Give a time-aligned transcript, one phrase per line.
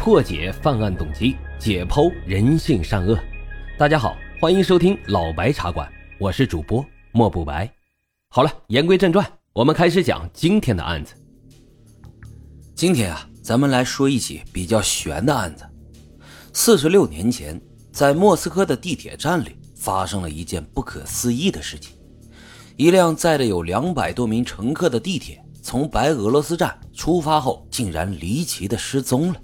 [0.00, 3.18] 破解犯案动机，解剖人性善恶。
[3.76, 5.86] 大家好，欢迎收听老白茶馆，
[6.18, 7.70] 我是主播莫不白。
[8.30, 11.12] 好了，言归正传，我们开始讲今天的案子。
[12.74, 15.66] 今天啊，咱们来说一起比较悬的案子。
[16.54, 17.60] 四十六年前，
[17.92, 21.94] 在莫斯科的地铁站里发生了一件不可思议的事情：
[22.78, 29.38] 一辆载着有两百多名乘客的地铁从白俄罗斯站出发后，竟然离奇的失踪了。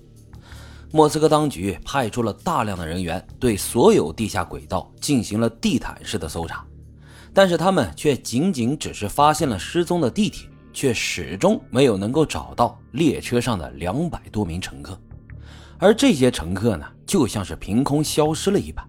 [0.96, 6.64] 莫斯科当局派出了大量的人员，对所有地下轨道进行了地毯式的搜查，
[7.34, 14.98] 但是他们却仅仅只是发现了失踪的地铁，却始终没有能够找到列车上的两百多名乘客。
[15.76, 18.82] 而这些乘客呢，就像是凭空消失了一般。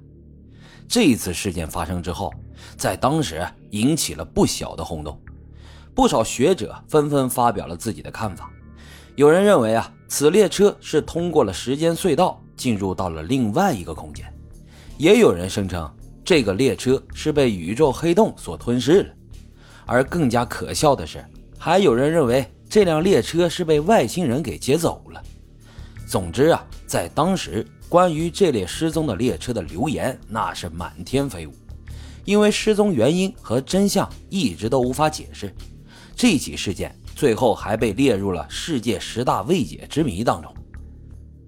[0.88, 2.34] 这一次事件发生之后，
[2.78, 5.20] 在当时引起了不小的轰动，
[5.94, 8.50] 不少学者纷纷发表了自己的看法。
[9.18, 14.26] 有人认为啊，此列车是通过了时间隧道进入到了另外一个空间；
[14.98, 15.90] 也有人声称
[16.24, 19.14] 这个列车是被宇宙黑洞所吞噬了。
[19.86, 21.24] 而更加可笑的是，
[21.58, 25.22] 还有人认为这辆列车是被外星人给劫走了。
[26.08, 31.52] 总之啊，在当时关于这列失踪的列车的流言那是满天飞舞，
[32.24, 35.54] 因为失踪原因和真相一直都无法解释。
[36.16, 36.98] 这起事件。
[37.18, 40.54] 最后还被列入了世界十大未解之谜当中。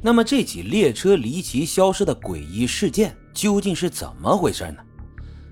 [0.02, 4.78] 那么这起列车离奇消失的诡异事件究竟是怎么回事呢？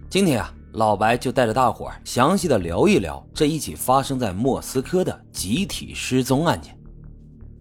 [0.10, 6.76] 今天啊，老白就带着大伙儿详细的聊一聊这一起发生在莫斯科的集体失踪案件。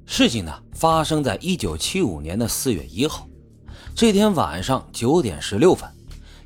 [0.06, 3.28] 事情呢发生在一九七五年的四月一号，
[3.94, 5.86] 这天晚上九点十六分，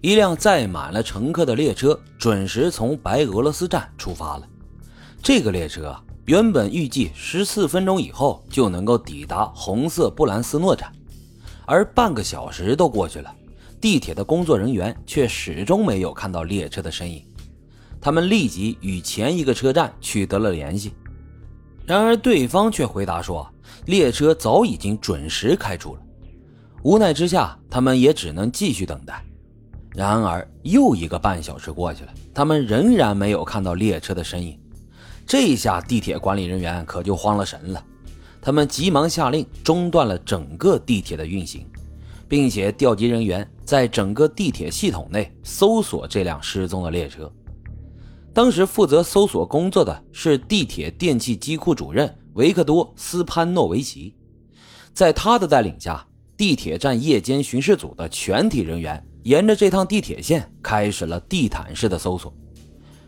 [0.00, 4.48] 一辆载满了乘客的列车准时从白俄罗斯站出发了。
[5.22, 10.90] 这个列车原本预计十四分钟以后就能够抵达红色布兰斯诺站，
[11.66, 13.34] 而半个小时都过去了，
[13.80, 17.22] 地铁的工作人员却始终没有看到列车的身影。
[18.00, 20.92] 他们立即与前一个车站取得了联系，
[21.84, 23.46] 然而对方却回答说，
[23.84, 26.00] 列车早已经准时开出了。
[26.82, 29.22] 无奈之下，他们也只能继续等待。
[29.90, 34.58] 然而又一个半小时过去了，他们仍然没有看到列车的身影。
[35.30, 37.80] 这下地铁管理人员可就慌了神了，
[38.42, 41.64] 他们急忙下令中断了整个地铁的运行，
[42.26, 47.32] 并且调集人员在整个地铁系统内搜索这辆失踪的列车。
[48.34, 54.12] 当时负责搜索工作的是地铁电气机库主任维克多·斯潘诺维奇，
[54.92, 56.04] 在他的带领下，
[56.36, 62.34] 地铁站夜间巡视组的全体人员沿着这趟地铁线开始了地毯式的搜索。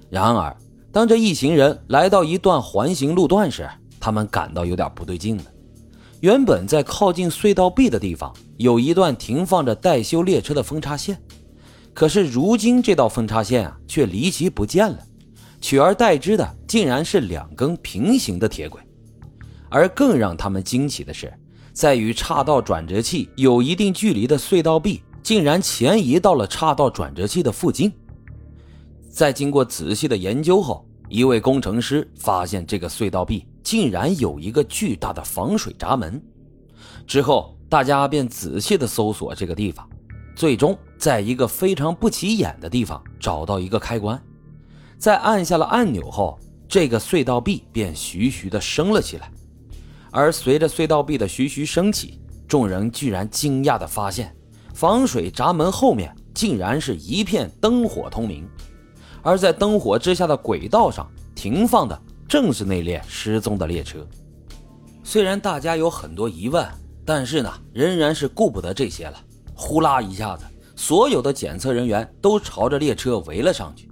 [0.09, 0.57] 然而，
[0.93, 3.67] 当这一行人来到一段环形路段时，
[3.99, 5.45] 他们感到有点不对劲了。
[6.21, 11.19] 原本在靠近隧道壁的地方有一段停放着待修列车的分叉线，
[11.95, 14.99] 可是如今这道分叉线啊却离奇不见了，
[15.63, 18.79] 取而代之的竟然是两根平行的铁轨。
[19.71, 21.33] 而更让他们惊奇的是，
[21.73, 27.91] 在与岔道转折器有一定距离的隧道壁，竟然前移到了岔道转折器的附近。
[29.13, 36.21] 在经过仔细的研究后，一位工程师发现这个隧道壁竟然有一个巨大的防水闸门。
[37.07, 39.87] 之后，大家便仔细的搜索这个地方，
[40.35, 44.21] 最终在一个非常不起眼的地方找到一个开关。
[44.97, 49.31] 在按下了按钮后，这个隧道壁便徐徐的升了起来。
[50.11, 52.19] 而随着隧道壁的徐徐升起，
[52.49, 54.35] 众人居然惊讶的发现，
[54.73, 58.49] 防水闸门后面竟然是一片灯火通明。
[59.23, 64.07] 而在灯火之下的轨道上停放的正是那列失踪的列车。
[65.05, 66.67] 虽然大家有很多疑问，
[67.05, 69.15] 但是呢，仍然是顾不得这些了。
[69.55, 70.45] 呼啦一下子，
[70.75, 73.89] 所有的检测人员都朝着列车围了上去。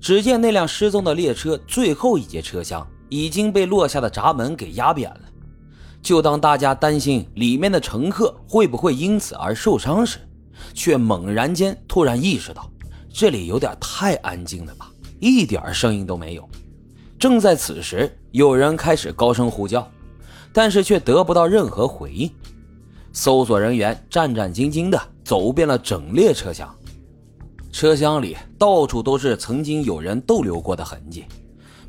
[0.00, 5.20] 只见那辆失踪的列车最后一节车厢已经被落下的闸门给压扁了。
[6.02, 10.18] 就当大家担心里面的乘客会不会因此而受伤时，
[10.74, 12.70] 却猛然间突然意识到。
[13.16, 14.90] 这里有点太安静了吧，
[15.20, 16.48] 一点声音都没有。
[17.16, 19.88] 正在此时，有人开始高声呼叫，
[20.52, 22.28] 但是却得不到任何回应。
[23.12, 26.74] 搜索人员战战兢兢地走遍了整列车厢，
[27.70, 31.24] 车厢里到处都是曾经有人逗留过的痕迹，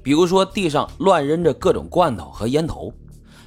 [0.03, 2.93] 比如说地上乱扔着各种罐头和烟头，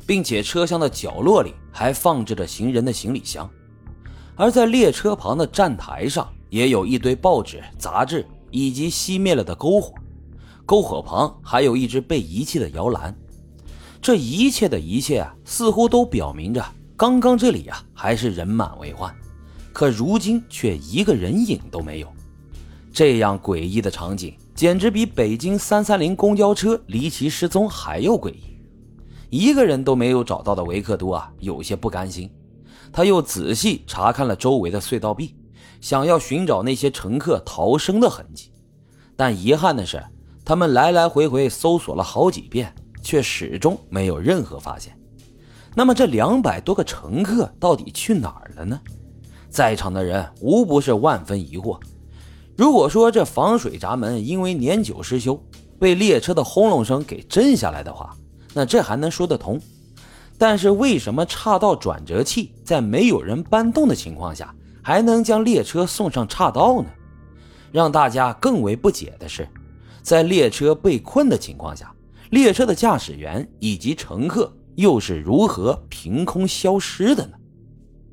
[0.04, 3.48] 并且车厢的角落里还放置着行人的行李箱，
[4.34, 6.28] 而在列车旁的站台上。
[6.50, 9.94] 也有一堆报纸、杂志以及熄灭了的篝火，
[10.66, 13.14] 篝火旁还有一只被遗弃的摇篮。
[14.00, 16.64] 这一切的一切啊，似乎都表明着
[16.96, 19.14] 刚刚这里啊还是人满为患，
[19.72, 22.08] 可如今却一个人影都没有。
[22.92, 28.42] 这样诡异的场景，简直比北京三三零公交车离奇失踪还要诡异。
[29.30, 32.30] 一个人都没有找到的维克多啊，有些不甘心。
[32.90, 35.34] 他又仔细查看了周围的隧道壁，
[35.80, 38.50] 想要寻找那些乘客逃生的痕迹。
[39.16, 40.02] 但遗憾的是，
[40.44, 44.96] 他们来来回回搜索了好几遍，却始终没有任何发现。
[45.74, 48.80] 那么，这两百多个乘客到底去哪儿了呢？
[49.50, 51.78] 在场的人无不是万分疑惑。
[52.56, 55.40] 如果说这防水闸门因为年久失修，
[55.78, 58.16] 被列车的轰隆声给震下来的话，
[58.52, 59.60] 那这还能说得通。
[60.36, 64.54] 但是为什么岔道转折器在没有人搬动的情况下，
[64.88, 66.88] 还能将列车送上岔道呢？
[67.70, 69.46] 让大家更为不解的是，
[70.00, 71.94] 在列车被困的情况下，
[72.30, 77.32] 列车的驾驶员以及乘客又是如何凭空消失的呢？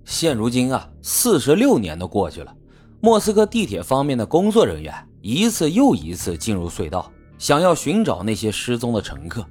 [0.04, 2.54] 现如今啊，四十六年都过去了。
[3.00, 9.48] 莫斯科地铁方面的工作人员一次又一次进入隧道，想要寻找那些失踪的乘客。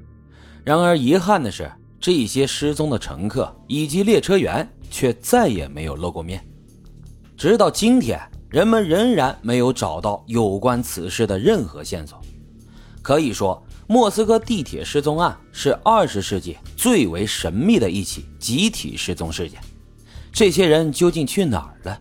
[0.62, 6.47] 然而遗憾的是，这些失踪的乘客以及列车员却再也没有露过面。
[7.44, 8.19] 直到今天，
[8.49, 12.19] 人们仍然没有找到有关此事的任何线索。
[13.02, 19.61] 可以说，莫斯科地铁失踪案是二十世纪最为神秘的一起集体失踪事件。
[20.32, 22.00] 这些人究竟去哪儿了？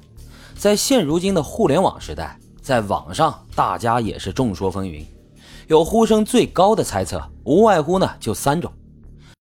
[0.55, 5.03] 在现如今的互联网时代，在网上大家也是众说纷纭，
[5.67, 8.71] 有呼声最高的猜测，无外乎呢就三种：